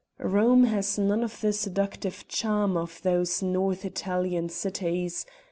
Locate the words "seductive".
1.53-2.27